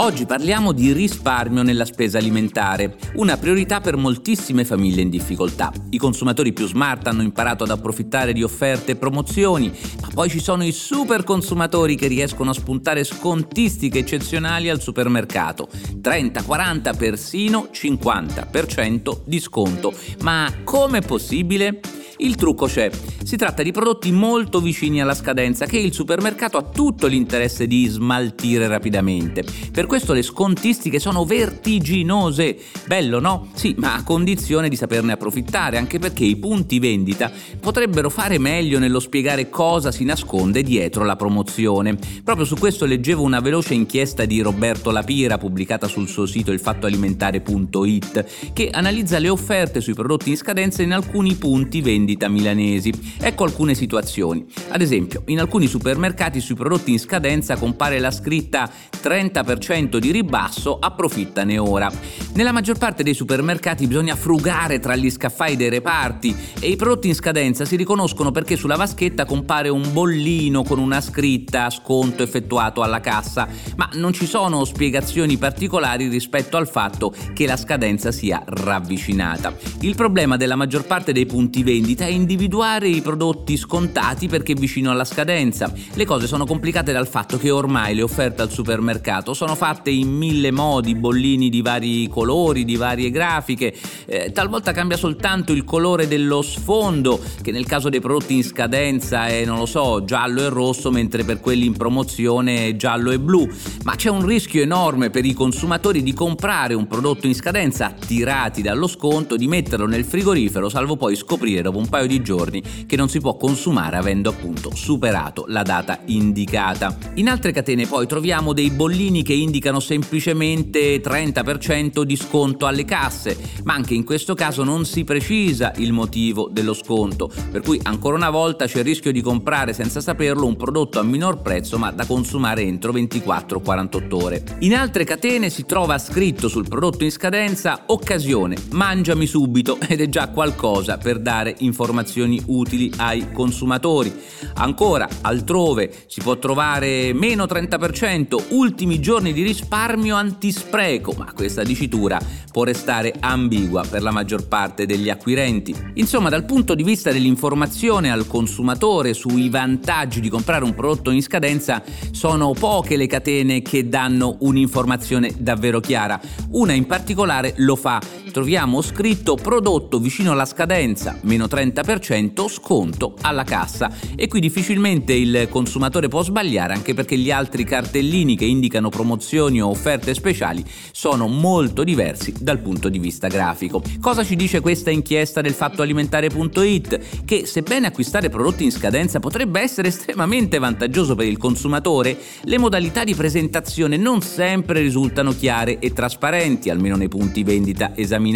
[0.00, 5.72] Oggi parliamo di risparmio nella spesa alimentare, una priorità per moltissime famiglie in difficoltà.
[5.90, 10.38] I consumatori più smart hanno imparato ad approfittare di offerte e promozioni, ma poi ci
[10.38, 15.68] sono i super consumatori che riescono a spuntare scontistiche eccezionali al supermercato.
[16.00, 19.92] 30, 40, persino 50% di sconto.
[20.20, 21.80] Ma com'è possibile?
[22.18, 22.88] Il trucco c'è.
[23.28, 27.84] Si tratta di prodotti molto vicini alla scadenza che il supermercato ha tutto l'interesse di
[27.84, 29.44] smaltire rapidamente.
[29.70, 32.56] Per questo le scontistiche sono vertiginose.
[32.86, 33.50] Bello, no?
[33.52, 38.78] Sì, ma a condizione di saperne approfittare, anche perché i punti vendita potrebbero fare meglio
[38.78, 41.98] nello spiegare cosa si nasconde dietro la promozione.
[42.24, 48.52] Proprio su questo leggevo una veloce inchiesta di Roberto Lapira pubblicata sul suo sito ilfattoalimentare.it
[48.54, 53.16] che analizza le offerte sui prodotti in scadenza in alcuni punti vendita milanesi.
[53.20, 54.46] Ecco alcune situazioni.
[54.68, 58.70] Ad esempio, in alcuni supermercati sui prodotti in scadenza compare la scritta
[59.02, 61.90] 30% di ribasso, approfittane ora.
[62.34, 67.08] Nella maggior parte dei supermercati bisogna frugare tra gli scaffali dei reparti e i prodotti
[67.08, 72.82] in scadenza si riconoscono perché sulla vaschetta compare un bollino con una scritta sconto effettuato
[72.82, 78.42] alla cassa, ma non ci sono spiegazioni particolari rispetto al fatto che la scadenza sia
[78.46, 79.54] ravvicinata.
[79.80, 84.90] Il problema della maggior parte dei punti vendita è individuare i prodotti scontati perché vicino
[84.90, 85.72] alla scadenza.
[85.94, 90.14] Le cose sono complicate dal fatto che ormai le offerte al supermercato sono fatte in
[90.14, 96.06] mille modi, bollini di vari colori, di varie grafiche, eh, talvolta cambia soltanto il colore
[96.06, 100.50] dello sfondo, che nel caso dei prodotti in scadenza è, non lo so, giallo e
[100.50, 103.48] rosso, mentre per quelli in promozione è giallo e blu.
[103.84, 108.60] Ma c'è un rischio enorme per i consumatori di comprare un prodotto in scadenza attirati
[108.60, 112.96] dallo sconto, di metterlo nel frigorifero, salvo poi scoprire dopo un paio di giorni che
[112.96, 116.96] non si può consumare avendo appunto superato la data indicata.
[117.14, 123.36] In altre catene poi troviamo dei bollini che indicano semplicemente 30% di sconto alle casse,
[123.64, 128.16] ma anche in questo caso non si precisa il motivo dello sconto, per cui ancora
[128.16, 131.90] una volta c'è il rischio di comprare senza saperlo un prodotto a minor prezzo ma
[131.90, 134.44] da consumare entro 24-48 ore.
[134.60, 140.08] In altre catene si trova scritto sul prodotto in scadenza occasione, mangiami subito ed è
[140.08, 142.40] già qualcosa per dare informazioni informazioni
[142.78, 144.14] utili ai consumatori.
[144.54, 152.20] Ancora, altrove si può trovare meno 30%, ultimi giorni di risparmio antispreco, ma questa dicitura
[152.52, 155.74] può restare ambigua per la maggior parte degli acquirenti.
[155.94, 161.22] Insomma, dal punto di vista dell'informazione al consumatore sui vantaggi di comprare un prodotto in
[161.22, 166.20] scadenza, sono poche le catene che danno un'informazione davvero chiara.
[166.50, 168.00] Una in particolare lo fa.
[168.38, 171.88] Troviamo scritto prodotto vicino alla scadenza, meno 30%.
[171.88, 177.64] 30% sconto alla cassa e qui difficilmente il consumatore può sbagliare anche perché gli altri
[177.64, 183.82] cartellini che indicano promozioni o offerte speciali sono molto diversi dal punto di vista grafico.
[184.00, 187.24] Cosa ci dice questa inchiesta del fattoalimentare.it?
[187.24, 193.04] Che sebbene acquistare prodotti in scadenza potrebbe essere estremamente vantaggioso per il consumatore, le modalità
[193.04, 198.27] di presentazione non sempre risultano chiare e trasparenti, almeno nei punti vendita esaminati.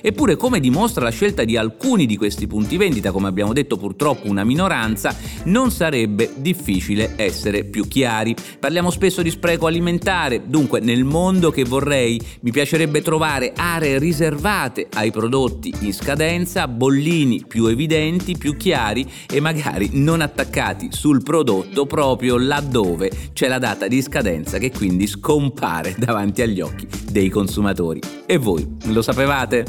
[0.00, 4.28] Eppure, come dimostra la scelta di alcuni di questi punti vendita, come abbiamo detto purtroppo
[4.28, 8.34] una minoranza, non sarebbe difficile essere più chiari.
[8.58, 14.88] Parliamo spesso di spreco alimentare, dunque nel mondo che vorrei mi piacerebbe trovare aree riservate
[14.94, 21.86] ai prodotti in scadenza, bollini più evidenti, più chiari e magari non attaccati sul prodotto
[21.86, 28.00] proprio laddove c'è la data di scadenza che quindi scompare davanti agli occhi dei consumatori.
[28.26, 29.64] E voi lo sapevate?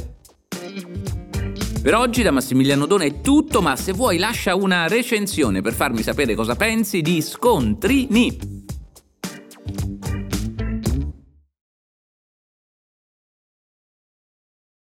[1.84, 6.02] Per oggi da Massimiliano Dona è tutto, ma se vuoi lascia una recensione per farmi
[6.02, 8.55] sapere cosa pensi di Scontrini.